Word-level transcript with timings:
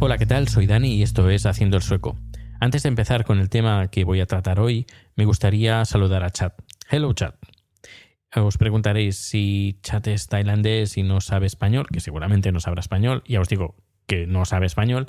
Hola, 0.00 0.18
¿qué 0.18 0.26
tal? 0.26 0.48
Soy 0.48 0.66
Dani 0.66 0.96
y 0.96 1.02
esto 1.02 1.30
es 1.30 1.46
Haciendo 1.46 1.78
el 1.78 1.82
Sueco. 1.82 2.18
Antes 2.60 2.82
de 2.82 2.90
empezar 2.90 3.24
con 3.24 3.38
el 3.38 3.48
tema 3.48 3.88
que 3.88 4.04
voy 4.04 4.20
a 4.20 4.26
tratar 4.26 4.60
hoy, 4.60 4.86
me 5.16 5.24
gustaría 5.24 5.86
saludar 5.86 6.22
a 6.22 6.30
Chat. 6.30 6.52
Hello, 6.90 7.14
Chat. 7.14 7.47
Os 8.34 8.58
preguntaréis 8.58 9.16
si 9.16 9.78
Chat 9.82 10.06
es 10.08 10.26
tailandés 10.26 10.96
y 10.98 11.02
no 11.02 11.20
sabe 11.20 11.46
español, 11.46 11.86
que 11.92 12.00
seguramente 12.00 12.52
no 12.52 12.60
sabrá 12.60 12.80
español. 12.80 13.22
Ya 13.26 13.40
os 13.40 13.48
digo 13.48 13.76
que 14.06 14.26
no 14.26 14.44
sabe 14.44 14.66
español. 14.66 15.06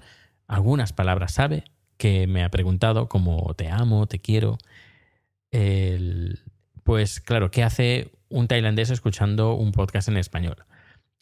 Algunas 0.47 0.93
palabras 0.93 1.33
sabe, 1.33 1.65
que 1.97 2.27
me 2.27 2.43
ha 2.43 2.49
preguntado 2.49 3.09
como 3.09 3.53
te 3.55 3.69
amo, 3.69 4.07
te 4.07 4.19
quiero. 4.19 4.57
Pues 6.83 7.19
claro, 7.19 7.51
¿qué 7.51 7.63
hace 7.63 8.11
un 8.29 8.47
tailandés 8.47 8.89
escuchando 8.89 9.53
un 9.53 9.73
podcast 9.73 10.07
en 10.07 10.17
español? 10.17 10.65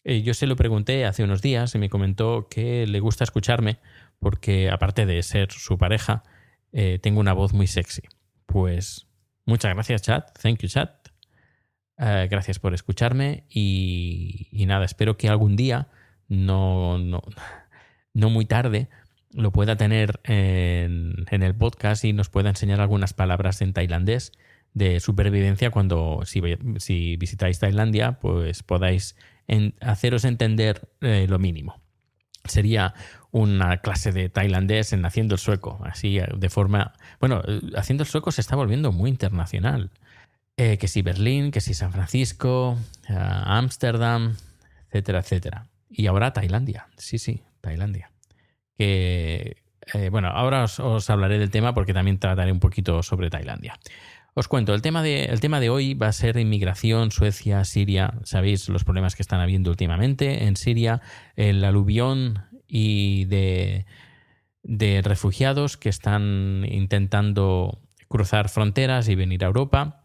Eh, 0.04 0.22
yo 0.22 0.32
se 0.32 0.46
lo 0.46 0.56
pregunté 0.56 1.04
hace 1.04 1.24
unos 1.24 1.42
días 1.42 1.74
y 1.74 1.78
me 1.78 1.90
comentó 1.90 2.48
que 2.48 2.86
le 2.86 3.00
gusta 3.00 3.24
escucharme 3.24 3.78
porque 4.18 4.70
aparte 4.70 5.04
de 5.04 5.22
ser 5.22 5.52
su 5.52 5.76
pareja, 5.76 6.22
eh, 6.72 6.98
tengo 7.02 7.20
una 7.20 7.34
voz 7.34 7.52
muy 7.52 7.66
sexy. 7.66 8.02
Pues 8.46 9.06
muchas 9.44 9.74
gracias, 9.74 10.02
chat. 10.02 10.38
Thank 10.40 10.60
you, 10.60 10.68
chat. 10.68 10.97
Eh, 11.98 12.28
gracias 12.30 12.58
por 12.58 12.74
escucharme 12.74 13.44
y, 13.48 14.48
nada, 14.66 14.84
espero 14.84 15.16
que 15.16 15.28
algún 15.28 15.56
día, 15.56 15.88
no, 16.28 16.98
no, 16.98 17.22
no 18.14 18.30
muy 18.30 18.44
tarde, 18.44 18.88
lo 19.32 19.52
pueda 19.52 19.76
tener 19.76 20.20
en, 20.24 21.26
en 21.30 21.42
el 21.42 21.54
podcast 21.54 22.04
y 22.04 22.12
nos 22.12 22.28
pueda 22.28 22.50
enseñar 22.50 22.80
algunas 22.80 23.14
palabras 23.14 23.60
en 23.62 23.72
tailandés 23.72 24.32
de 24.74 25.00
supervivencia 25.00 25.70
cuando 25.70 26.20
si, 26.24 26.40
si 26.78 27.16
visitáis 27.16 27.58
Tailandia, 27.58 28.12
pues 28.20 28.62
podáis 28.62 29.16
haceros 29.80 30.24
entender 30.24 30.88
eh, 31.00 31.26
lo 31.28 31.38
mínimo. 31.38 31.80
Sería 32.44 32.94
una 33.30 33.78
clase 33.78 34.12
de 34.12 34.28
tailandés 34.28 34.92
en 34.92 35.04
Haciendo 35.04 35.34
el 35.34 35.40
Sueco, 35.40 35.80
así 35.84 36.18
eh, 36.18 36.28
de 36.36 36.48
forma... 36.48 36.94
Bueno, 37.20 37.42
Haciendo 37.76 38.04
el 38.04 38.08
Sueco 38.08 38.30
se 38.30 38.40
está 38.40 38.56
volviendo 38.56 38.92
muy 38.92 39.10
internacional. 39.10 39.90
Eh, 40.60 40.76
que 40.76 40.88
si 40.88 41.02
Berlín, 41.02 41.52
que 41.52 41.60
si 41.60 41.72
San 41.72 41.92
Francisco, 41.92 42.76
eh, 43.08 43.14
Ámsterdam, 43.16 44.34
etcétera, 44.88 45.20
etcétera. 45.20 45.66
Y 45.88 46.08
ahora 46.08 46.32
Tailandia, 46.32 46.88
sí, 46.96 47.20
sí, 47.20 47.42
Tailandia. 47.60 48.10
Que, 48.76 49.58
eh, 49.94 50.08
bueno, 50.10 50.26
ahora 50.28 50.64
os, 50.64 50.80
os 50.80 51.08
hablaré 51.10 51.38
del 51.38 51.50
tema 51.50 51.74
porque 51.74 51.94
también 51.94 52.18
trataré 52.18 52.50
un 52.50 52.58
poquito 52.58 53.04
sobre 53.04 53.30
Tailandia. 53.30 53.78
Os 54.34 54.48
cuento, 54.48 54.74
el 54.74 54.82
tema, 54.82 55.00
de, 55.00 55.26
el 55.26 55.38
tema 55.38 55.60
de 55.60 55.70
hoy 55.70 55.94
va 55.94 56.08
a 56.08 56.12
ser 56.12 56.36
inmigración, 56.36 57.12
Suecia, 57.12 57.64
Siria. 57.64 58.14
Sabéis 58.24 58.68
los 58.68 58.82
problemas 58.82 59.14
que 59.14 59.22
están 59.22 59.40
habiendo 59.40 59.70
últimamente 59.70 60.44
en 60.44 60.56
Siria, 60.56 61.00
el 61.36 61.62
aluvión 61.62 62.46
y 62.66 63.26
de, 63.26 63.86
de 64.64 65.02
refugiados 65.02 65.76
que 65.76 65.88
están 65.88 66.66
intentando 66.68 67.78
cruzar 68.08 68.48
fronteras 68.48 69.08
y 69.08 69.14
venir 69.14 69.44
a 69.44 69.46
Europa. 69.46 70.04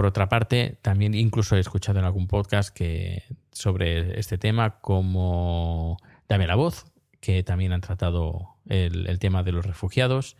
Por 0.00 0.06
otra 0.06 0.30
parte, 0.30 0.78
también 0.80 1.12
incluso 1.12 1.56
he 1.56 1.60
escuchado 1.60 1.98
en 1.98 2.06
algún 2.06 2.26
podcast 2.26 2.74
que 2.74 3.22
sobre 3.52 4.18
este 4.18 4.38
tema 4.38 4.80
como 4.80 5.98
Dame 6.26 6.46
la 6.46 6.54
voz, 6.54 6.86
que 7.20 7.42
también 7.42 7.74
han 7.74 7.82
tratado 7.82 8.56
el, 8.66 9.18
tema 9.18 9.42
de 9.42 9.52
los 9.52 9.66
refugiados. 9.66 10.38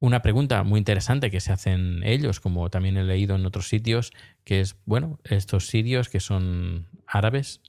Una 0.00 0.22
pregunta 0.22 0.64
muy 0.64 0.78
interesante 0.78 1.30
que 1.30 1.38
se 1.38 1.52
hacen 1.52 2.02
ellos, 2.02 2.40
como 2.40 2.68
también 2.68 2.96
he 2.96 3.04
leído 3.04 3.36
en 3.36 3.46
otros 3.46 3.68
sitios, 3.68 4.10
que 4.42 4.60
es, 4.60 4.74
bueno, 4.86 5.20
estos 5.22 5.68
sirios 5.68 6.08
que 6.08 6.18
son 6.18 6.88
árabes, 7.06 7.60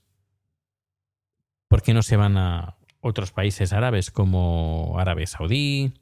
¿por 1.68 1.82
qué 1.82 1.94
no 1.94 2.02
se 2.02 2.16
van 2.16 2.36
a 2.36 2.74
otros 3.00 3.30
países 3.30 3.72
árabes 3.72 4.10
como 4.10 4.96
Arabia 4.98 5.28
Saudí, 5.28 5.94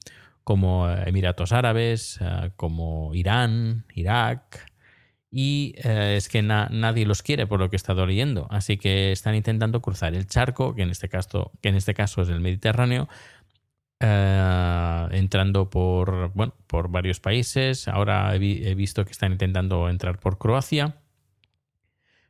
como 0.45 0.89
Emiratos 0.89 1.53
Árabes, 1.53 2.19
eh, 2.23 2.53
como 2.57 3.15
Irán, 3.15 3.85
Irak? 3.95 4.70
Y 5.33 5.75
eh, 5.85 6.15
es 6.17 6.29
que 6.29 6.43
na- 6.43 6.69
nadie 6.73 7.07
los 7.07 7.23
quiere 7.23 7.47
por 7.47 7.61
lo 7.61 7.71
que 7.71 7.77
he 7.77 7.79
estado 7.79 8.05
leyendo. 8.07 8.47
Así 8.51 8.77
que 8.79 9.13
están 9.13 9.35
intentando 9.37 9.81
cruzar 9.81 10.15
el 10.15 10.27
charco, 10.27 10.75
que 10.75 10.83
en 10.83 10.91
este 10.91 11.09
caso, 11.09 11.53
que 11.63 11.69
en 11.69 11.77
este 11.77 11.95
caso 11.95 12.23
es 12.23 12.29
el 12.31 12.41
Mediterráneo, 12.41 13.09
eh, 14.01 15.09
entrando 15.13 15.71
por, 15.71 16.33
bueno, 16.35 16.55
por 16.67 16.91
varios 16.91 17.21
países. 17.21 17.87
Ahora 17.89 18.35
he, 18.35 18.39
vi- 18.39 18.67
he 18.67 18.75
visto 18.75 19.05
que 19.05 19.13
están 19.13 19.33
intentando 19.33 19.89
entrar 19.89 20.19
por 20.19 20.39
Croacia. 20.39 20.97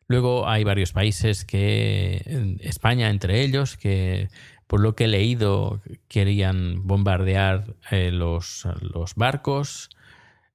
Luego 0.09 0.49
hay 0.49 0.65
varios 0.65 0.93
países 0.93 1.45
que, 1.45 2.57
España 2.61 3.11
entre 3.11 3.43
ellos, 3.43 3.77
que 3.77 4.29
por 4.67 4.81
lo 4.81 4.95
que 4.97 5.05
he 5.05 5.09
leído 5.09 5.81
querían 6.09 6.87
bombardear 6.87 7.77
eh, 7.91 8.11
los, 8.11 8.67
los 8.81 9.15
barcos. 9.15 9.89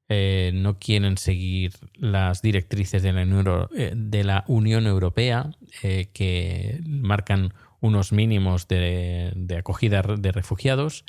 Eh, 0.07 0.51
no 0.53 0.77
quieren 0.77 1.17
seguir 1.17 1.73
las 1.95 2.43
directrices 2.43 3.01
de 3.01 3.11
la 3.11 4.43
Unión, 4.47 4.85
eh, 4.85 4.89
Europea 4.89 5.49
eh, 5.81 6.09
que 6.13 6.79
marcan 6.85 7.53
unos 7.81 8.11
mínimos 8.11 8.67
de, 8.67 9.33
de 9.35 9.57
acogida 9.57 10.03
de 10.03 10.31
refugiados. 10.31 11.05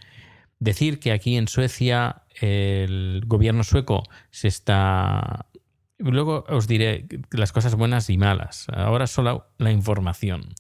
Decir 0.58 0.98
que 0.98 1.12
aquí 1.12 1.36
en 1.36 1.48
Suecia 1.48 2.22
el 2.40 3.22
gobierno 3.26 3.64
sueco 3.64 4.04
se 4.30 4.48
está... 4.48 5.46
Luego 5.98 6.44
os 6.48 6.66
diré 6.66 7.06
las 7.30 7.52
cosas 7.52 7.74
buenas 7.74 8.10
y 8.10 8.18
malas. 8.18 8.66
Ahora 8.72 9.06
solo 9.06 9.46
la 9.58 9.72
información. 9.72 10.54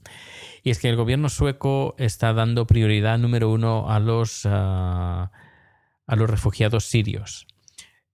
Y 0.62 0.70
es 0.70 0.78
que 0.78 0.88
el 0.88 0.96
gobierno 0.96 1.28
sueco 1.28 1.94
está 1.98 2.32
dando 2.32 2.66
prioridad 2.66 3.18
número 3.18 3.50
uno 3.50 3.90
a 3.90 4.00
los, 4.00 4.42
ah, 4.46 5.30
a 6.06 6.16
los 6.16 6.28
refugiados 6.28 6.86
sirios. 6.86 7.46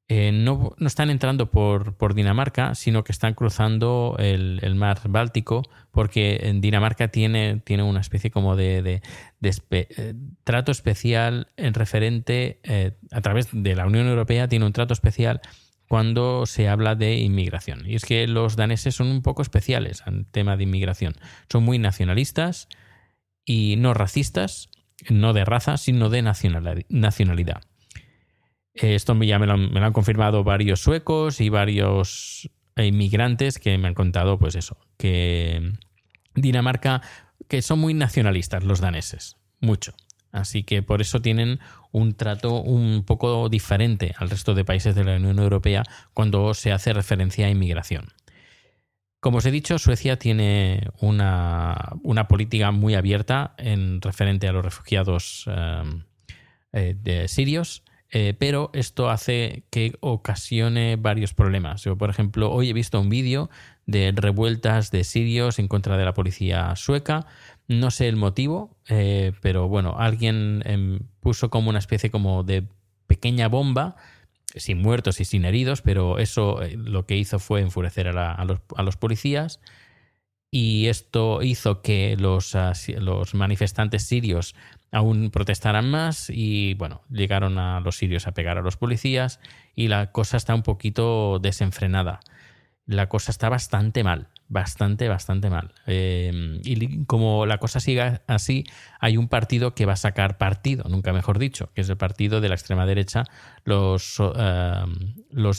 Eh, 0.09 0.31
no, 0.33 0.75
no 0.77 0.87
están 0.87 1.09
entrando 1.11 1.51
por, 1.51 1.95
por 1.97 2.13
Dinamarca, 2.15 2.75
sino 2.75 3.03
que 3.03 3.13
están 3.13 3.33
cruzando 3.35 4.17
el, 4.19 4.59
el 4.63 4.75
mar 4.75 5.01
Báltico, 5.09 5.63
porque 5.91 6.41
en 6.43 6.61
Dinamarca 6.61 7.09
tiene, 7.09 7.61
tiene 7.65 7.83
una 7.83 8.01
especie 8.01 8.31
como 8.31 8.55
de, 8.57 8.83
de- 8.83 9.03
eh, 9.71 10.15
trato 10.45 10.71
especial 10.71 11.49
en 11.57 11.73
referente, 11.75 12.61
eh, 12.65 12.93
a 13.11 13.21
través 13.23 13.49
de 13.53 13.75
la 13.75 13.87
Unión 13.87 14.07
Europea, 14.07 14.49
tiene 14.49 14.67
un 14.67 14.73
trato 14.73 14.93
especial 14.93 15.41
cuando 15.89 16.47
se 16.47 16.69
habla 16.69 16.95
de 16.95 17.17
inmigración. 17.19 17.83
Y 17.87 17.95
es 17.95 18.05
que 18.05 18.27
los 18.27 18.57
daneses 18.57 18.95
son 18.95 19.07
un 19.09 19.23
poco 19.23 19.41
especiales 19.43 20.03
en 20.07 20.25
tema 20.27 20.57
de 20.57 20.65
inmigración. 20.65 21.15
Son 21.51 21.63
muy 21.65 21.79
nacionalistas 21.79 22.69
y 23.45 23.77
no 23.79 23.95
racistas, 23.95 24.69
no 25.09 25.33
de 25.33 25.45
raza, 25.45 25.77
sino 25.79 26.11
de 26.11 26.23
nacionali- 26.23 26.87
nacionalidad. 26.89 27.63
Esto 28.75 29.21
ya 29.23 29.39
me 29.39 29.47
lo, 29.47 29.53
han, 29.53 29.73
me 29.73 29.81
lo 29.81 29.87
han 29.87 29.93
confirmado 29.93 30.45
varios 30.45 30.81
suecos 30.81 31.41
y 31.41 31.49
varios 31.49 32.51
inmigrantes 32.77 33.59
que 33.59 33.77
me 33.79 33.89
han 33.89 33.95
contado, 33.95 34.39
pues 34.39 34.55
eso, 34.55 34.79
que 34.97 35.73
Dinamarca, 36.35 37.03
que 37.49 37.61
son 37.63 37.79
muy 37.81 37.95
nacionalistas 37.95 38.65
los 38.65 38.81
daneses, 38.81 39.37
mucho. 39.61 39.95
Así 40.31 40.63
que 40.63 40.83
por 40.83 41.03
eso 41.03 41.21
tienen 41.21 41.61
un 41.91 42.15
trato 42.15 42.63
un 42.63 43.05
poco 43.05 43.51
diferente 43.51 44.15
al 44.17 44.31
resto 44.31 44.55
de 44.55 44.65
países 44.65 44.95
de 44.95 45.05
la 45.05 45.17
Unión 45.17 45.39
Europea 45.39 45.83
cuando 46.15 46.55
se 46.55 46.73
hace 46.73 46.95
referencia 46.95 47.47
a 47.47 47.51
inmigración. 47.51 48.09
Como 49.21 49.39
os 49.39 49.47
he 49.47 49.51
dicho, 49.51 49.79
Suecia 49.79 50.19
tiene 50.19 50.89
una, 51.01 51.93
una 52.03 52.27
política 52.29 52.71
muy 52.71 52.95
abierta 52.95 53.55
en 53.59 54.01
referente 54.01 54.49
a 54.49 54.53
los 54.53 54.65
refugiados 54.65 55.45
eh, 55.49 55.83
eh, 56.73 56.97
de 56.99 57.29
sirios 57.29 57.85
eh, 58.15 58.35
pero 58.39 58.71
esto 58.75 59.09
hace 59.09 59.65
que 59.71 59.97
ocasione 60.01 60.97
varios 60.97 61.33
problemas. 61.33 61.83
Yo, 61.83 61.97
por 61.97 62.11
ejemplo, 62.11 62.53
hoy 62.53 62.69
he 62.69 62.75
visto 62.75 63.01
un 63.01 63.09
vídeo 63.09 63.49
de 63.87 64.13
revueltas 64.15 64.91
de 64.91 65.03
sirios 65.03 65.59
en 65.59 65.67
contra 65.67 65.97
de 65.97 66.05
la 66.05 66.13
policía 66.13 66.77
sueca. 66.77 67.25
No 67.69 67.91
sé 67.91 68.09
el 68.09 68.17
motivo, 68.17 68.77
eh, 68.91 69.33
pero 69.41 69.67
bueno, 69.67 69.97
alguien 69.99 70.63
em, 70.67 71.01
puso 71.21 71.49
como 71.49 71.71
una 71.71 71.79
especie 71.79 72.11
como 72.11 72.43
de 72.43 72.65
pequeña 73.07 73.49
bomba, 73.49 73.97
sin 74.57 74.83
muertos 74.83 75.19
y 75.21 75.25
sin 75.25 75.47
heridos, 75.47 75.81
pero 75.81 76.19
eso 76.19 76.63
eh, 76.63 76.77
lo 76.77 77.07
que 77.07 77.17
hizo 77.17 77.39
fue 77.39 77.63
enfurecer 77.63 78.09
a, 78.09 78.45
los, 78.45 78.97
policías 78.97 79.59
y 80.51 80.89
esto 80.89 81.43
hizo 81.43 81.81
que 81.81 82.15
los, 82.19 82.55
ah, 82.57 82.75
los, 82.99 83.35
manifestantes 83.35 84.03
sirios 84.03 84.55
aún 84.93 85.31
protestaran 85.31 85.91
más 85.91 86.31
y 86.31 86.75
bueno, 86.75 87.03
llegaron 87.11 87.59
a 87.59 87.81
los 87.81 87.97
sirios 87.97 88.27
a 88.27 88.33
pegar 88.33 88.59
a 88.59 88.63
los 88.63 88.77
policías 88.77 89.41
y 89.75 89.89
la 89.89 90.13
cosa 90.13 90.37
está 90.37 90.55
un 90.55 90.63
poquito 90.63 91.39
desenfrenada. 91.41 92.21
La 92.85 93.09
cosa 93.09 93.31
está 93.31 93.49
bastante 93.49 94.05
mal, 94.05 94.29
bastante, 94.49 95.09
bastante 95.09 95.49
mal. 95.49 95.73
Em, 95.87 96.61
y 96.65 97.05
como 97.07 97.47
la 97.47 97.59
cosa 97.59 97.81
siga 97.81 98.23
así, 98.27 98.65
hay 99.01 99.17
un 99.17 99.29
partido 99.29 99.75
que 99.75 99.87
va 99.87 99.95
a 99.95 99.97
sacar 99.97 100.37
partido, 100.37 100.85
nunca 100.89 101.13
mejor 101.13 101.39
dicho, 101.39 101.73
que 101.75 101.81
es 101.81 101.89
el 101.89 101.97
partido 101.97 102.41
de 102.41 102.49
la 102.49 102.55
extrema 102.55 102.85
derecha, 102.85 103.25
los, 103.65 104.21
uh, 104.21 104.33
los 105.31 105.59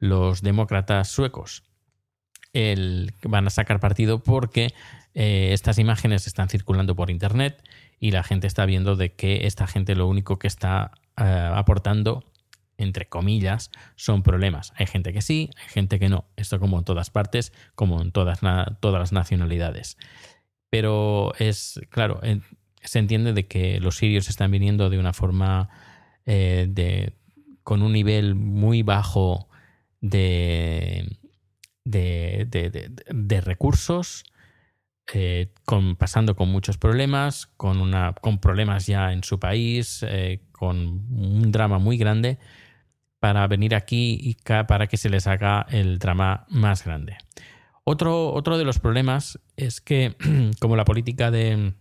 los 0.00 0.42
demócratas 0.42 1.08
suecos 1.08 1.62
el, 2.52 3.12
van 3.22 3.46
a 3.46 3.50
sacar 3.50 3.80
partido 3.80 4.22
porque 4.22 4.72
eh, 5.14 5.50
estas 5.52 5.78
imágenes 5.78 6.26
están 6.26 6.48
circulando 6.48 6.94
por 6.94 7.10
internet 7.10 7.62
y 7.98 8.10
la 8.12 8.22
gente 8.22 8.46
está 8.46 8.66
viendo 8.66 8.96
de 8.96 9.12
que 9.12 9.46
esta 9.46 9.66
gente 9.66 9.94
lo 9.94 10.06
único 10.06 10.38
que 10.38 10.46
está 10.46 10.92
eh, 11.16 11.50
aportando 11.54 12.24
entre 12.80 13.08
comillas, 13.08 13.70
son 13.94 14.22
problemas. 14.22 14.72
Hay 14.74 14.86
gente 14.86 15.12
que 15.12 15.20
sí, 15.20 15.50
hay 15.62 15.68
gente 15.68 15.98
que 15.98 16.08
no. 16.08 16.24
Esto 16.36 16.58
como 16.58 16.78
en 16.78 16.84
todas 16.84 17.10
partes, 17.10 17.52
como 17.74 18.00
en 18.00 18.10
todas, 18.10 18.40
todas 18.80 19.00
las 19.00 19.12
nacionalidades. 19.12 19.98
Pero 20.70 21.34
es, 21.38 21.78
claro, 21.90 22.20
se 22.82 22.98
entiende 22.98 23.32
de 23.32 23.46
que 23.46 23.80
los 23.80 23.96
sirios 23.96 24.28
están 24.28 24.50
viniendo 24.50 24.88
de 24.88 24.98
una 24.98 25.12
forma 25.12 25.68
eh, 26.24 26.66
de, 26.68 27.12
con 27.62 27.82
un 27.82 27.92
nivel 27.92 28.34
muy 28.34 28.82
bajo 28.82 29.48
de, 30.00 31.18
de, 31.84 33.40
recursos, 33.42 34.24
eh, 35.14 35.52
pasando 35.98 36.36
con 36.36 36.48
muchos 36.50 36.78
problemas, 36.78 37.46
con, 37.56 37.78
problemas 38.40 38.86
ya 38.86 39.12
en 39.12 39.24
su 39.24 39.38
país, 39.38 40.04
eh, 40.08 40.42
con 40.52 40.76
un 41.10 41.52
drama 41.52 41.78
muy 41.78 41.96
grande, 41.96 42.38
para 43.18 43.46
venir 43.46 43.74
aquí 43.74 44.18
y 44.20 44.36
para 44.44 44.86
que 44.86 44.96
se 44.96 45.10
les 45.10 45.26
haga 45.26 45.66
el 45.70 45.98
drama 45.98 46.46
más 46.48 46.84
grande. 46.84 47.16
Otro, 47.84 48.58
de 48.58 48.64
los 48.64 48.78
problemas 48.78 49.38
es 49.56 49.80
que, 49.80 50.16
como 50.60 50.76
la 50.76 50.84
política 50.84 51.30
de, 51.30 51.74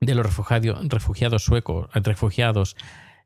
los 0.00 0.26
refugiados, 0.26 0.88
refugiados 0.88 1.44
suecos, 1.44 1.88
refugiados 1.94 2.76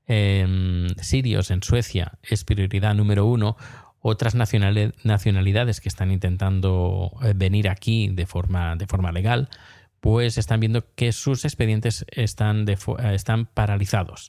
em, 0.06 0.88
sirios 1.00 1.50
en 1.50 1.62
Suecia 1.62 2.18
es 2.22 2.44
prioridad 2.44 2.94
número 2.94 3.26
uno, 3.26 3.56
otras 4.02 4.34
nacionalidades 4.34 5.80
que 5.80 5.88
están 5.88 6.10
intentando 6.10 7.12
eh, 7.22 7.32
venir 7.34 7.68
aquí 7.68 8.08
de 8.08 8.26
forma, 8.26 8.76
de 8.76 8.86
forma 8.86 9.12
legal, 9.12 9.48
pues 10.00 10.36
están 10.36 10.58
viendo 10.58 10.84
que 10.96 11.12
sus 11.12 11.44
expedientes 11.44 12.04
están, 12.10 12.68
eh, 12.68 12.76
están 13.14 13.46
paralizados 13.46 14.28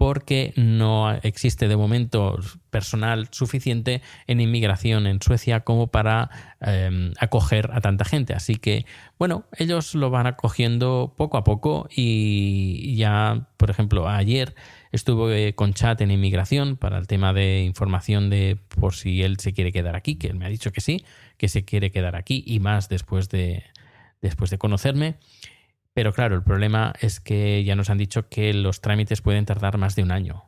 porque 0.00 0.54
no 0.56 1.12
existe 1.12 1.68
de 1.68 1.76
momento 1.76 2.38
personal 2.70 3.28
suficiente 3.32 4.00
en 4.26 4.40
inmigración 4.40 5.06
en 5.06 5.20
Suecia 5.20 5.60
como 5.60 5.88
para 5.88 6.30
em, 6.62 7.12
acoger 7.18 7.68
a 7.74 7.82
tanta 7.82 8.06
gente. 8.06 8.32
Así 8.32 8.54
que, 8.54 8.86
bueno, 9.18 9.44
ellos 9.58 9.94
lo 9.94 10.08
van 10.08 10.26
acogiendo 10.26 11.12
poco 11.18 11.36
a 11.36 11.44
poco 11.44 11.86
y 11.94 12.96
ya, 12.96 13.48
por 13.58 13.68
ejemplo, 13.68 14.08
ayer 14.08 14.54
Estuve 14.92 15.54
con 15.54 15.72
chat 15.72 16.00
en 16.00 16.10
inmigración 16.10 16.76
para 16.76 16.98
el 16.98 17.06
tema 17.06 17.32
de 17.32 17.62
información 17.62 18.28
de 18.28 18.58
por 18.80 18.94
si 18.94 19.22
él 19.22 19.38
se 19.38 19.52
quiere 19.52 19.72
quedar 19.72 19.94
aquí, 19.94 20.16
que 20.16 20.26
él 20.26 20.36
me 20.36 20.46
ha 20.46 20.48
dicho 20.48 20.72
que 20.72 20.80
sí, 20.80 21.04
que 21.36 21.48
se 21.48 21.64
quiere 21.64 21.92
quedar 21.92 22.16
aquí 22.16 22.42
y 22.44 22.58
más 22.58 22.88
después 22.88 23.28
de, 23.28 23.64
después 24.20 24.50
de 24.50 24.58
conocerme. 24.58 25.16
Pero 25.92 26.12
claro, 26.12 26.34
el 26.34 26.42
problema 26.42 26.92
es 27.00 27.20
que 27.20 27.62
ya 27.64 27.76
nos 27.76 27.90
han 27.90 27.98
dicho 27.98 28.28
que 28.28 28.52
los 28.52 28.80
trámites 28.80 29.22
pueden 29.22 29.44
tardar 29.44 29.78
más 29.78 29.96
de 29.96 30.02
un 30.02 30.12
año. 30.12 30.44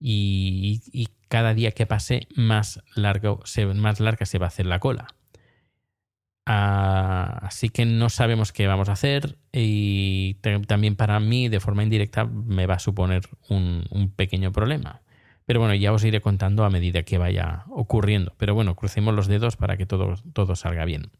Y, 0.00 1.08
cada 1.28 1.52
día 1.52 1.72
que 1.72 1.84
pase, 1.84 2.26
más, 2.36 2.82
largo, 2.94 3.42
más 3.74 4.00
larga 4.00 4.24
se 4.24 4.38
va 4.38 4.46
a 4.46 4.48
hacer 4.48 4.64
la 4.64 4.78
cola. 4.78 5.08
Ah, 6.50 7.40
así 7.42 7.68
que 7.68 7.84
no 7.84 8.08
sabemos 8.08 8.52
qué 8.52 8.66
vamos 8.66 8.88
a 8.88 8.92
hacer 8.92 9.36
y 9.52 10.36
también 10.66 10.96
para 10.96 11.20
mí 11.20 11.50
de 11.50 11.60
forma 11.60 11.82
indirecta 11.82 12.24
me 12.24 12.64
va 12.64 12.76
a 12.76 12.78
suponer 12.78 13.28
un, 13.50 14.14
pequeño 14.16 14.50
problema. 14.50 15.02
Pero 15.44 15.60
bueno, 15.60 15.74
ya 15.74 15.92
os 15.92 16.04
iré 16.04 16.22
contando 16.22 16.64
a 16.64 16.70
medida 16.70 17.02
que 17.02 17.18
vaya 17.18 17.64
ocurriendo. 17.68 18.32
Pero 18.38 18.54
bueno, 18.54 18.76
crucemos 18.76 19.14
los 19.14 19.26
dedos 19.26 19.56
para 19.56 19.76
que 19.76 19.84
todo, 19.84 20.14
todo 20.32 20.56
salga 20.56 20.86
bien. 20.86 21.10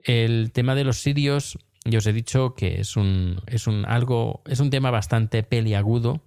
El 0.00 0.50
tema 0.50 0.74
de 0.74 0.82
los 0.82 0.98
sirios, 0.98 1.56
yo 1.84 1.98
os 1.98 2.06
he 2.08 2.12
dicho 2.12 2.56
que 2.56 2.80
es 2.80 2.96
un, 2.96 3.40
es 3.46 3.68
un, 3.68 3.84
algo, 3.84 4.42
es 4.46 4.58
un 4.58 4.70
tema 4.70 4.90
bastante 4.90 5.44
peliagudo 5.44 6.22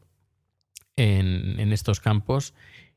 en, 0.96 1.60
en 1.60 1.74
estos 1.74 2.00
campos 2.00 2.54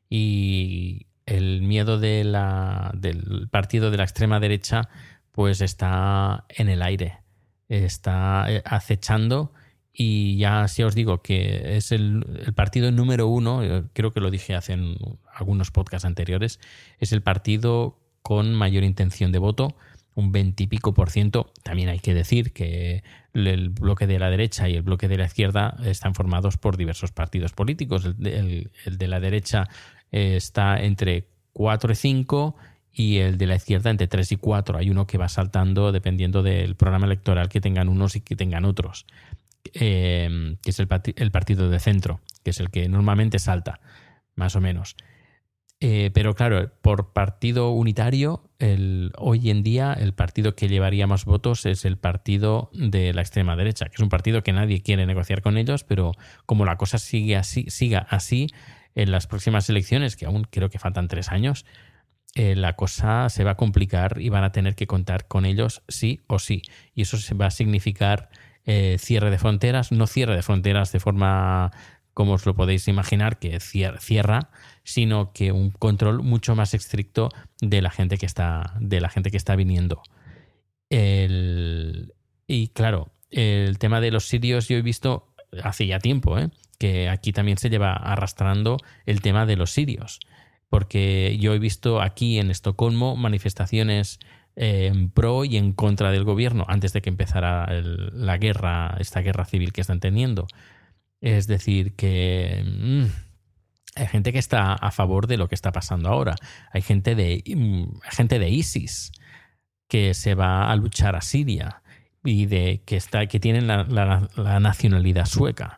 y 0.09 1.07
el 1.27 1.63
miedo 1.63 1.99
de 1.99 2.25
la, 2.25 2.91
del 2.95 3.49
partido 3.51 3.91
de 3.91 3.97
la 3.97 4.05
extrema 4.05 4.41
derecha 4.41 4.89
pues 5.33 5.61
está 5.61 6.45
en 6.49 6.69
el 6.69 6.83
aire, 6.83 7.19
está 7.69 8.45
eh, 8.49 8.63
acechando 8.65 9.53
y 9.93 10.37
ya 10.37 10.69
si 10.69 10.83
os 10.83 10.95
digo 10.95 11.23
que 11.23 11.77
es 11.77 11.93
el, 11.93 12.25
partido 12.55 12.91
número 12.91 13.29
uno, 13.29 13.63
eh, 13.63 13.85
creo 13.93 14.13
que 14.13 14.21
lo 14.21 14.31
dije 14.31 14.55
hace 14.55 14.77
algunos 15.33 15.71
podcasts 15.71 16.05
anteriores, 16.05 16.61
es 16.99 17.13
el 17.13 17.23
partido 17.23 17.99
con 18.23 18.55
mayor 18.55 18.85
intención 18.85 19.33
de 19.33 19.39
voto, 19.39 19.77
un 20.15 20.31
veintipico 20.31 20.95
por 20.95 21.11
ciento. 21.11 21.53
También 21.63 21.89
hay 21.89 21.99
que 21.99 22.15
decir 22.15 22.53
que 22.53 23.03
el 23.35 23.71
bloque 23.71 24.07
de 24.07 24.19
la 24.19 24.31
derecha 24.31 24.69
y 24.69 24.75
el 24.75 24.83
bloque 24.83 25.09
de 25.09 25.19
la 25.19 25.27
izquierda 25.27 25.77
están 25.85 26.15
formados 26.15 26.57
por 26.57 26.77
diversos 26.77 27.11
partidos 27.11 27.53
políticos. 27.53 28.05
el 28.05 28.71
de 28.87 29.09
la 29.09 29.19
derecha 29.19 29.69
está 30.15 30.81
entre 30.81 31.27
4 31.53 31.93
y 31.93 31.97
5 31.97 32.57
y 32.93 33.19
el 33.19 33.37
de 33.39 33.47
la 33.47 33.57
izquierda 33.57 33.91
entre 33.91 34.07
3 34.07 34.33
y 34.33 34.37
4. 34.37 34.79
Hay 34.79 34.91
uno 34.91 35.07
que 35.07 35.19
va 35.19 35.29
saltando 35.29 35.91
dependiendo 35.91 36.43
del 36.43 36.77
programa 36.77 37.07
electoral 37.07 37.49
que 37.49 37.61
tengan 37.61 37.89
unos 37.89 38.15
y 38.17 38.21
que 38.21 38.37
tengan 38.37 38.65
otros, 38.65 39.07
eh, 39.73 40.57
que 40.63 40.71
es 40.71 40.79
el, 40.79 40.87
partido 40.87 41.69
de 41.69 41.79
centro, 41.81 42.21
que 42.45 42.51
es 42.51 42.61
el 42.61 42.71
que 42.71 42.89
normalmente 42.89 43.39
salta, 43.39 43.81
más 44.37 44.55
o 44.55 44.61
menos. 44.61 44.97
Eh, 45.81 46.11
pero 46.15 46.35
claro, 46.35 46.71
por 46.81 47.13
partido 47.13 47.73
unitario, 47.73 48.49
el, 48.59 49.13
hoy 49.19 49.51
en 49.51 49.63
día 49.63 49.93
el 49.93 50.15
partido 50.15 50.55
que 50.55 50.69
llevaría 50.69 51.07
más 51.07 51.25
votos 51.25 51.67
es 51.67 51.85
el 51.85 51.99
partido 51.99 52.71
de 52.73 53.13
la 53.13 53.21
extrema 53.21 53.57
derecha, 53.57 53.87
que 53.87 53.97
es 53.97 54.01
un 54.01 54.09
partido 54.09 54.43
que 54.43 54.53
nadie 54.53 54.83
quiere 54.83 55.05
negociar 55.05 55.43
con 55.43 55.59
ellos, 55.59 55.83
pero 55.85 56.13
como 56.47 56.65
la 56.65 56.77
cosa 56.77 56.99
sigue 56.99 57.37
así, 57.37 57.67
siga 57.69 58.07
así, 58.09 58.47
en 58.95 59.11
las 59.11 59.27
próximas 59.27 59.69
elecciones, 59.69 60.17
que 60.17 60.27
aún 60.27 60.45
creo 60.45 60.71
que 60.71 60.79
faltan 60.79 61.09
tres 61.09 61.31
años, 61.31 61.65
eh, 62.37 62.57
la 62.57 62.75
cosa 62.75 63.29
se 63.29 63.45
va 63.45 63.53
a 63.53 63.57
complicar 63.57 64.21
y 64.21 64.29
van 64.29 64.43
a 64.43 64.51
tener 64.51 64.75
que 64.75 64.89
contar 64.89 65.29
con 65.29 65.45
ellos 65.45 65.83
sí 65.89 66.21
o 66.27 66.39
sí. 66.39 66.63
Y 66.95 67.03
eso 67.03 67.17
se 67.17 67.35
va 67.35 67.47
a 67.47 67.51
significar 67.51 68.29
eh, 68.65 68.97
cierre 68.99 69.31
de 69.31 69.39
fronteras, 69.39 69.93
no 69.93 70.07
cierre 70.07 70.35
de 70.35 70.43
fronteras 70.43 70.91
de 70.91 70.99
forma 71.01 71.71
como 72.13 72.35
os 72.35 72.47
lo 72.47 72.55
podéis 72.55 72.87
imaginar, 72.87 73.39
que 73.39 73.59
cierra, 73.61 74.51
sino 74.85 75.33
que 75.33 75.51
un 75.51 75.71
control 75.71 76.23
mucho 76.23 76.55
más 76.55 76.73
estricto 76.73 77.29
de 77.61 77.83
la 77.83 77.91
gente 77.91 78.19
que 78.19 78.27
está, 78.27 78.75
de 78.81 79.01
la 79.01 79.09
gente 79.09 79.33
que 79.33 79.37
está 79.37 79.57
viniendo. 79.57 80.01
y 80.91 82.69
claro, 82.69 83.11
el 83.31 83.79
tema 83.79 84.01
de 84.01 84.13
los 84.13 84.27
sirios 84.29 84.69
yo 84.69 84.77
he 84.77 84.83
visto 84.83 85.35
hace 85.63 85.87
ya 85.87 85.99
tiempo, 85.99 86.39
¿eh? 86.39 86.51
Que 86.77 87.09
aquí 87.09 87.33
también 87.33 87.59
se 87.59 87.71
lleva 87.71 87.93
arrastrando 87.93 88.79
el 89.07 89.21
tema 89.21 89.47
de 89.47 89.57
los 89.57 89.71
sirios, 89.71 90.21
porque 90.69 91.37
yo 91.41 91.55
he 91.55 91.59
visto 91.59 92.01
aquí 92.01 92.39
en 92.39 92.51
Estocolmo 92.51 93.17
manifestaciones 93.17 94.19
eh, 94.57 94.87
en 94.87 95.11
pro 95.11 95.45
y 95.45 95.57
en 95.57 95.73
contra 95.73 96.13
del 96.13 96.25
gobierno 96.25 96.65
antes 96.69 96.93
de 96.93 97.03
que 97.03 97.11
empezara 97.11 97.67
la 97.83 98.39
guerra, 98.39 98.97
esta 99.01 99.21
guerra 99.21 99.45
civil 99.45 99.73
que 99.73 99.81
están 99.81 99.99
teniendo. 100.01 100.47
Es 101.21 101.47
decir, 101.49 101.95
que 101.97 102.63
mm, 102.65 103.05
hay 103.97 104.07
gente 104.07 104.33
que 104.33 104.39
está 104.39 104.75
a 104.75 104.91
favor 104.93 105.27
de 105.27 105.39
lo 105.39 105.49
que 105.49 105.57
está 105.57 105.73
pasando 105.73 106.09
ahora. 106.09 106.37
Hay 106.73 106.83
gente 106.83 107.15
de, 107.17 107.43
mm, 107.47 108.01
gente 108.11 108.39
de 108.39 108.51
ISIS 108.51 109.13
que 109.89 110.15
se 110.15 110.35
va 110.35 110.71
a 110.71 110.77
luchar 110.77 111.17
a 111.17 111.21
Siria 111.21 111.83
y 112.23 112.47
de 112.47 112.83
que 112.87 112.97
está 112.97 113.27
que 113.27 113.41
tienen 113.41 113.67
la 113.67 114.61
nacionalidad 114.61 115.27
sueca. 115.27 115.77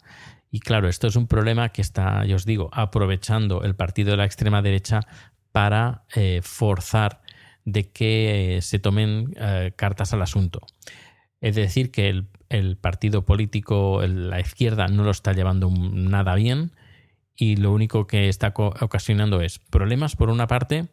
Y 0.51 0.61
claro, 0.61 0.89
esto 0.89 1.07
es 1.07 1.17
un 1.17 1.27
problema 1.27 1.71
que 1.71 1.83
está, 1.83 2.25
yo 2.25 2.37
os 2.37 2.45
digo, 2.45 2.71
aprovechando 2.73 3.63
el 3.63 3.75
partido 3.75 4.13
de 4.13 4.17
la 4.19 4.25
extrema 4.25 4.63
derecha 4.63 5.01
para 5.53 6.05
eh, 6.15 6.41
forzar 6.43 7.21
de 7.65 7.91
que 7.91 8.57
eh, 8.57 8.63
se 8.63 8.79
tomen 8.79 9.35
eh, 9.37 9.73
cartas 9.77 10.13
al 10.13 10.23
asunto. 10.23 10.61
Es 11.41 11.57
decir, 11.57 11.91
que 11.91 12.09
el, 12.49 12.77
partido 12.77 13.25
político, 13.25 14.01
la 14.07 14.41
izquierda, 14.41 14.89
no 14.89 15.03
lo 15.03 15.11
está 15.11 15.33
llevando 15.33 15.71
nada 15.71 16.35
bien 16.35 16.73
y 17.35 17.57
lo 17.57 17.73
único 17.73 18.07
que 18.07 18.29
está 18.29 18.55
ocasionando 18.57 19.41
es 19.41 19.59
problemas 19.59 20.17
por 20.17 20.31
una 20.31 20.47
parte 20.47 20.87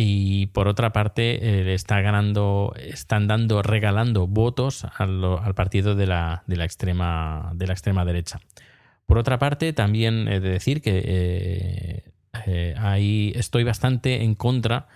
y 0.00 0.46
por 0.46 0.68
otra 0.68 0.92
parte 0.92 1.44
eh, 1.44 1.74
está 1.74 2.00
ganando, 2.00 2.72
están 2.76 3.26
dando, 3.26 3.62
regalando 3.62 4.28
votos 4.28 4.86
al, 4.96 5.20
partido 5.56 5.96
de 5.96 6.06
la, 6.06 6.44
de, 6.46 6.54
la 6.54 6.64
extrema, 6.64 7.50
de 7.56 7.66
la 7.66 7.72
extrema 7.72 8.04
derecha. 8.04 8.38
Por 9.06 9.18
otra 9.18 9.40
parte, 9.40 9.72
también 9.72 10.28
he 10.28 10.38
de 10.38 10.50
decir 10.50 10.82
que 10.82 11.02
eh, 11.04 12.12
eh, 12.46 12.74
ahí 12.78 13.32
estoy 13.34 13.64
bastante 13.64 14.22
en 14.22 14.36
contra 14.36 14.86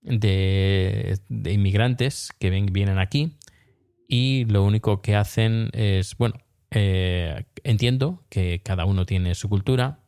de, 0.00 1.20
de 1.28 1.52
inmigrantes 1.52 2.32
que 2.40 2.50
vienen 2.50 2.98
aquí 2.98 3.36
y 4.08 4.44
lo 4.46 4.64
único 4.64 5.02
que 5.02 5.14
hacen 5.14 5.70
es, 5.72 6.16
bueno, 6.16 6.34
entiendo 6.72 8.24
que 8.28 8.60
cada 8.64 8.86
uno 8.86 9.06
tiene 9.06 9.36
su 9.36 9.48
cultura. 9.48 10.00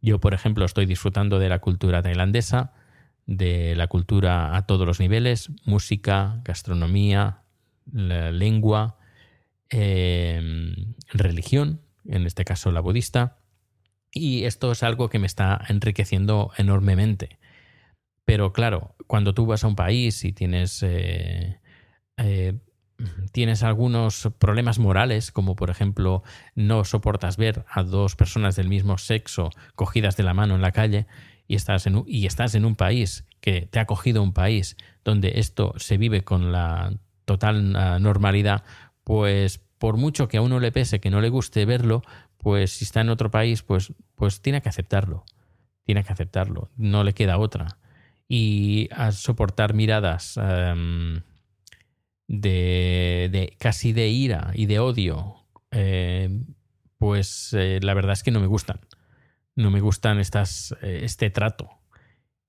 Yo, 0.00 0.20
por 0.20 0.32
ejemplo, 0.32 0.64
estoy 0.64 0.86
disfrutando 0.86 1.40
de 1.40 1.48
la 1.48 1.58
cultura 1.58 2.02
tailandesa, 2.02 2.72
de 3.30 3.76
la 3.76 3.86
cultura 3.86 4.56
a 4.56 4.66
todos 4.66 4.84
los 4.84 4.98
niveles, 4.98 5.50
música, 5.64 6.40
gastronomía, 6.44 7.42
lengua, 7.92 8.98
eh, 9.70 10.74
religión, 11.12 11.80
en 12.04 12.26
este 12.26 12.44
caso 12.44 12.72
la 12.72 12.80
budista. 12.80 13.38
Y 14.10 14.44
esto 14.46 14.72
es 14.72 14.82
algo 14.82 15.08
que 15.08 15.20
me 15.20 15.28
está 15.28 15.64
enriqueciendo 15.68 16.50
enormemente. 16.58 17.38
Pero 18.24 18.52
claro, 18.52 18.96
cuando 19.06 19.32
tú 19.32 19.46
vas 19.46 19.62
a 19.62 19.68
un 19.68 19.76
país 19.76 20.24
y 20.24 20.32
tienes, 20.32 20.82
eh, 20.82 21.60
eh, 22.16 22.58
tienes 23.30 23.62
algunos 23.62 24.28
problemas 24.40 24.80
morales, 24.80 25.30
como 25.30 25.54
por 25.54 25.70
ejemplo 25.70 26.24
no 26.56 26.84
soportas 26.84 27.36
ver 27.36 27.64
a 27.70 27.84
dos 27.84 28.16
personas 28.16 28.56
del 28.56 28.68
mismo 28.68 28.98
sexo 28.98 29.50
cogidas 29.76 30.16
de 30.16 30.24
la 30.24 30.34
mano 30.34 30.56
en 30.56 30.62
la 30.62 30.72
calle 30.72 31.06
y 31.50 31.56
estás 31.56 31.88
en 31.88 31.96
un, 31.96 32.04
y 32.06 32.26
estás 32.26 32.54
en 32.54 32.64
un 32.64 32.76
país 32.76 33.24
que 33.40 33.62
te 33.62 33.80
ha 33.80 33.84
cogido 33.84 34.22
un 34.22 34.32
país 34.32 34.76
donde 35.02 35.32
esto 35.40 35.74
se 35.78 35.98
vive 35.98 36.22
con 36.22 36.52
la 36.52 36.92
total 37.24 37.74
ah, 37.74 37.98
normalidad, 37.98 38.62
pues 39.02 39.58
por 39.78 39.96
mucho 39.96 40.28
que 40.28 40.36
a 40.36 40.42
uno 40.42 40.60
le 40.60 40.70
pese, 40.70 41.00
que 41.00 41.10
no 41.10 41.20
le 41.20 41.28
guste 41.28 41.64
verlo, 41.64 42.02
pues 42.36 42.70
si 42.70 42.84
está 42.84 43.00
en 43.00 43.08
otro 43.08 43.32
país, 43.32 43.64
pues, 43.64 43.92
pues 44.14 44.42
tiene 44.42 44.62
que 44.62 44.68
aceptarlo. 44.68 45.24
Tiene 45.82 46.04
que 46.04 46.12
aceptarlo. 46.12 46.70
No 46.76 47.02
le 47.02 47.14
queda 47.14 47.36
otra. 47.36 47.78
Y 48.28 48.88
a 48.92 49.10
soportar 49.10 49.74
miradas 49.74 50.36
em, 50.36 51.22
de, 52.28 53.28
de 53.32 53.56
casi 53.58 53.92
de 53.92 54.06
ira 54.06 54.52
y 54.54 54.66
de 54.66 54.78
odio, 54.78 55.34
eh, 55.72 56.30
pues 56.96 57.52
eh, 57.54 57.80
la 57.82 57.94
verdad 57.94 58.12
es 58.12 58.22
que 58.22 58.30
no 58.30 58.38
me 58.38 58.46
gustan. 58.46 58.78
No 59.60 59.70
me 59.70 59.80
gustan 59.80 60.18
estas, 60.18 60.74
eh, 60.82 61.00
este 61.02 61.30
trato. 61.30 61.68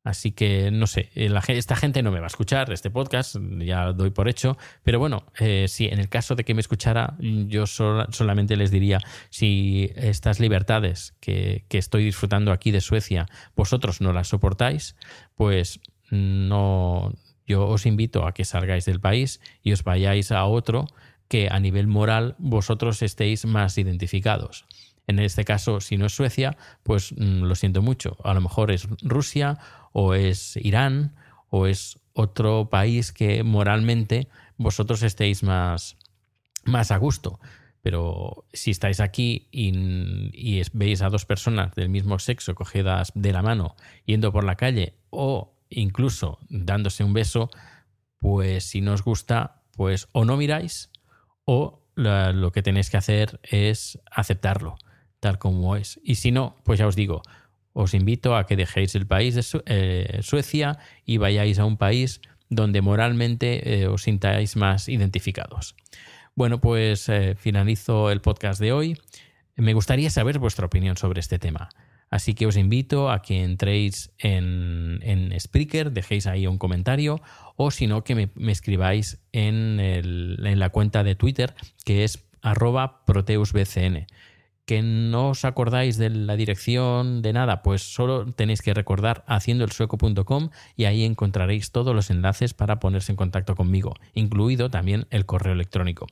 Así 0.03 0.31
que 0.31 0.71
no 0.71 0.87
sé, 0.87 1.11
eh, 1.13 1.31
esta 1.49 1.75
gente 1.75 2.01
no 2.01 2.11
me 2.11 2.19
va 2.19 2.25
a 2.25 2.33
escuchar 2.33 2.71
este 2.73 2.89
podcast, 2.89 3.35
ya 3.59 3.93
doy 3.93 4.09
por 4.09 4.27
hecho, 4.27 4.57
pero 4.81 4.97
bueno, 4.97 5.27
eh, 5.39 5.67
sí, 5.67 5.85
en 5.91 5.99
el 5.99 6.09
caso 6.09 6.33
de 6.33 6.43
que 6.43 6.55
me 6.55 6.61
escuchara, 6.61 7.15
yo 7.19 7.67
sola- 7.67 8.07
solamente 8.11 8.55
les 8.57 8.71
diría, 8.71 8.97
si 9.29 9.91
estas 9.95 10.39
libertades 10.39 11.13
que, 11.19 11.65
que 11.69 11.77
estoy 11.77 12.03
disfrutando 12.03 12.51
aquí 12.51 12.71
de 12.71 12.81
Suecia, 12.81 13.27
vosotros 13.55 14.01
no 14.01 14.11
las 14.11 14.29
soportáis, 14.29 14.95
pues 15.35 15.79
no, 16.09 17.13
yo 17.45 17.67
os 17.67 17.85
invito 17.85 18.25
a 18.25 18.33
que 18.33 18.43
salgáis 18.43 18.85
del 18.85 18.99
país 19.01 19.39
y 19.61 19.71
os 19.71 19.83
vayáis 19.83 20.31
a 20.31 20.45
otro 20.45 20.87
que 21.27 21.47
a 21.51 21.59
nivel 21.59 21.85
moral 21.85 22.35
vosotros 22.39 23.03
estéis 23.03 23.45
más 23.45 23.77
identificados. 23.77 24.65
En 25.11 25.19
este 25.19 25.43
caso, 25.43 25.81
si 25.81 25.97
no 25.97 26.05
es 26.05 26.15
Suecia, 26.15 26.57
pues 26.83 27.11
mm, 27.11 27.43
lo 27.43 27.55
siento 27.55 27.81
mucho. 27.81 28.17
A 28.23 28.33
lo 28.33 28.39
mejor 28.39 28.71
es 28.71 28.87
Rusia 29.01 29.57
o 29.91 30.13
es 30.13 30.55
Irán 30.55 31.15
o 31.49 31.67
es 31.67 31.99
otro 32.13 32.69
país 32.69 33.11
que 33.11 33.43
moralmente 33.43 34.29
vosotros 34.55 35.03
estéis 35.03 35.43
más, 35.43 35.97
más 36.63 36.91
a 36.91 36.97
gusto. 36.97 37.41
Pero 37.81 38.45
si 38.53 38.71
estáis 38.71 39.01
aquí 39.01 39.49
y, 39.51 40.61
veis 40.71 41.01
a 41.01 41.09
dos 41.09 41.25
personas 41.25 41.75
del 41.75 41.89
mismo 41.89 42.17
sexo 42.17 42.55
cogidas 42.55 43.11
de 43.13 43.33
la 43.33 43.41
mano 43.41 43.75
yendo 44.05 44.31
por 44.31 44.45
la 44.45 44.55
calle 44.55 44.95
o 45.09 45.57
incluso 45.69 46.39
dándose 46.49 47.03
un 47.03 47.11
beso, 47.11 47.49
pues 48.17 48.63
si 48.63 48.79
no 48.79 48.93
os 48.93 49.03
gusta, 49.03 49.63
pues 49.75 50.07
o 50.13 50.23
no 50.23 50.37
miráis 50.37 50.89
o 51.43 51.81
lo 51.95 52.51
que 52.53 52.63
tenéis 52.63 52.89
que 52.89 52.97
hacer 52.97 53.41
es 53.43 53.99
aceptarlo 54.09 54.77
tal 55.21 55.37
como 55.39 55.77
es. 55.77 56.01
Y 56.03 56.15
si 56.15 56.31
no, 56.31 56.57
pues 56.65 56.79
ya 56.79 56.87
os 56.87 56.97
digo, 56.97 57.21
os 57.71 57.93
invito 57.93 58.35
a 58.35 58.45
que 58.45 58.57
dejéis 58.57 58.95
el 58.95 59.07
país 59.07 59.35
de 59.35 59.45
eh, 59.67 60.19
Suecia 60.23 60.77
y 61.05 61.15
vayáis 61.17 61.57
a 61.59 61.63
un 61.65 61.77
país 61.77 62.19
donde 62.49 62.81
moralmente 62.81 63.83
eh, 63.83 63.87
os 63.87 64.03
sintáis 64.03 64.57
más 64.57 64.89
identificados. 64.89 65.75
Bueno, 66.35 66.59
pues 66.59 67.07
eh, 67.07 67.35
finalizo 67.37 68.11
el 68.11 68.19
podcast 68.19 68.59
de 68.59 68.73
hoy. 68.73 68.97
Me 69.55 69.73
gustaría 69.73 70.09
saber 70.09 70.39
vuestra 70.39 70.65
opinión 70.65 70.97
sobre 70.97 71.21
este 71.21 71.39
tema. 71.39 71.69
Así 72.09 72.33
que 72.33 72.45
os 72.45 72.57
invito 72.57 73.09
a 73.09 73.21
que 73.21 73.41
entréis 73.43 74.11
en, 74.17 74.99
en 75.01 75.39
Spreaker, 75.39 75.91
dejéis 75.93 76.27
ahí 76.27 76.45
un 76.45 76.57
comentario 76.57 77.21
o 77.55 77.71
si 77.71 77.87
no, 77.87 78.03
que 78.03 78.15
me, 78.15 78.29
me 78.35 78.51
escribáis 78.51 79.19
en, 79.31 79.79
el- 79.79 80.39
en 80.45 80.59
la 80.59 80.69
cuenta 80.71 81.03
de 81.05 81.15
Twitter 81.15 81.53
que 81.85 82.03
es 82.03 82.27
arroba 82.41 83.05
proteusbcn 83.05 84.07
que 84.65 84.81
no 84.81 85.29
os 85.29 85.45
acordáis 85.45 85.97
de 85.97 86.09
la 86.09 86.35
dirección 86.35 87.21
de 87.21 87.33
nada, 87.33 87.61
pues 87.61 87.81
solo 87.81 88.25
tenéis 88.33 88.61
que 88.61 88.73
recordar 88.73 89.23
haciendoelsueco.com 89.27 90.49
y 90.75 90.85
ahí 90.85 91.03
encontraréis 91.03 91.71
todos 91.71 91.95
los 91.95 92.09
enlaces 92.09 92.53
para 92.53 92.79
ponerse 92.79 93.11
en 93.11 93.15
contacto 93.15 93.55
conmigo, 93.55 93.95
incluido 94.13 94.69
también 94.69 95.07
el 95.09 95.25
correo 95.25 95.53
electrónico. 95.53 96.07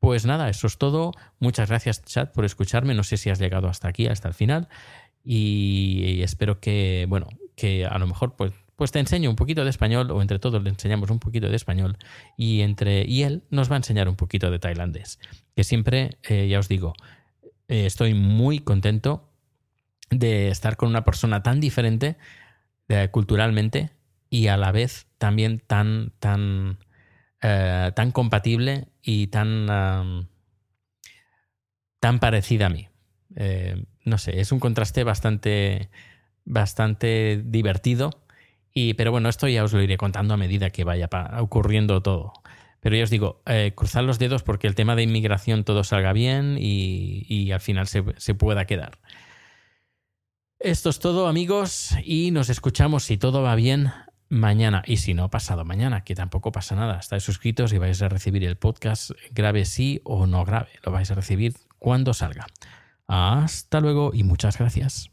Pues 0.00 0.26
nada, 0.26 0.48
eso 0.48 0.66
es 0.66 0.78
todo. 0.78 1.12
Muchas 1.38 1.68
gracias, 1.68 2.04
chat, 2.04 2.32
por 2.32 2.44
escucharme. 2.44 2.92
No 2.92 3.04
sé 3.04 3.16
si 3.16 3.30
has 3.30 3.38
llegado 3.38 3.68
hasta 3.68 3.86
aquí, 3.86 4.08
hasta 4.08 4.26
el 4.26 4.34
final. 4.34 4.68
Y 5.24 6.20
espero 6.22 6.58
que, 6.58 7.06
bueno, 7.08 7.28
que 7.54 7.86
a 7.86 7.96
lo 7.98 8.08
mejor 8.08 8.34
pues, 8.34 8.52
pues 8.74 8.90
te 8.90 8.98
enseño 8.98 9.30
un 9.30 9.36
poquito 9.36 9.62
de 9.62 9.70
español, 9.70 10.10
o 10.10 10.20
entre 10.20 10.40
todos 10.40 10.60
le 10.60 10.70
enseñamos 10.70 11.10
un 11.10 11.20
poquito 11.20 11.48
de 11.48 11.54
español, 11.54 11.98
y, 12.36 12.62
entre, 12.62 13.04
y 13.04 13.22
él 13.22 13.44
nos 13.50 13.70
va 13.70 13.76
a 13.76 13.76
enseñar 13.76 14.08
un 14.08 14.16
poquito 14.16 14.50
de 14.50 14.58
tailandés. 14.58 15.20
Que 15.54 15.62
siempre, 15.62 16.18
eh, 16.24 16.48
ya 16.48 16.58
os 16.58 16.68
digo, 16.68 16.94
eh, 17.72 17.86
estoy 17.86 18.12
muy 18.12 18.58
contento 18.58 19.30
de 20.10 20.48
estar 20.48 20.76
con 20.76 20.90
una 20.90 21.04
persona 21.04 21.42
tan 21.42 21.58
diferente 21.58 22.18
eh, 22.88 23.08
culturalmente 23.10 23.92
y 24.28 24.48
a 24.48 24.58
la 24.58 24.72
vez 24.72 25.06
también 25.16 25.58
tan, 25.58 26.12
tan, 26.18 26.76
eh, 27.40 27.90
tan 27.96 28.12
compatible 28.12 28.88
y 29.02 29.28
tan, 29.28 30.28
tan 31.98 32.20
parecida 32.20 32.66
a 32.66 32.68
mí. 32.68 32.88
No 34.04 34.18
sé, 34.18 34.38
es 34.38 34.52
un 34.52 34.60
contraste 34.60 35.02
bastante, 35.02 35.88
bastante 36.44 37.42
divertido. 37.42 38.10
Y, 38.74 38.94
pero 38.94 39.12
bueno, 39.12 39.30
esto 39.30 39.48
ya 39.48 39.64
os 39.64 39.72
lo 39.72 39.80
iré 39.80 39.96
contando 39.96 40.34
a 40.34 40.36
medida 40.36 40.68
que 40.68 40.84
vaya 40.84 41.08
ocurriendo 41.40 42.02
todo. 42.02 42.34
Pero 42.82 42.96
ya 42.96 43.04
os 43.04 43.10
digo, 43.10 43.42
eh, 43.46 43.72
cruzad 43.76 44.02
los 44.02 44.18
dedos 44.18 44.42
porque 44.42 44.66
el 44.66 44.74
tema 44.74 44.96
de 44.96 45.04
inmigración 45.04 45.62
todo 45.62 45.84
salga 45.84 46.12
bien 46.12 46.58
y, 46.58 47.24
y 47.28 47.52
al 47.52 47.60
final 47.60 47.86
se, 47.86 48.02
se 48.16 48.34
pueda 48.34 48.66
quedar. 48.66 48.98
Esto 50.58 50.90
es 50.90 50.98
todo, 50.98 51.28
amigos, 51.28 51.94
y 52.04 52.32
nos 52.32 52.48
escuchamos 52.50 53.04
si 53.04 53.18
todo 53.18 53.40
va 53.40 53.54
bien 53.54 53.92
mañana. 54.28 54.82
Y 54.84 54.96
si 54.96 55.14
no, 55.14 55.30
pasado 55.30 55.64
mañana, 55.64 56.02
que 56.02 56.16
tampoco 56.16 56.50
pasa 56.50 56.74
nada. 56.74 56.98
Estáis 56.98 57.22
suscritos 57.22 57.72
y 57.72 57.78
vais 57.78 58.02
a 58.02 58.08
recibir 58.08 58.42
el 58.44 58.56
podcast, 58.56 59.12
grave 59.30 59.64
sí 59.64 60.00
o 60.02 60.26
no 60.26 60.44
grave. 60.44 60.70
Lo 60.84 60.90
vais 60.90 61.10
a 61.10 61.14
recibir 61.14 61.54
cuando 61.78 62.14
salga. 62.14 62.46
Hasta 63.06 63.80
luego 63.80 64.10
y 64.12 64.24
muchas 64.24 64.58
gracias. 64.58 65.10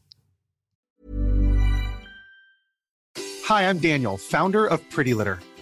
Hi, 3.47 3.63
I'm 3.63 3.79
Daniel, 3.79 4.17
founder 4.17 4.65
of 4.71 4.79
Pretty 4.93 5.13
Litter. 5.13 5.39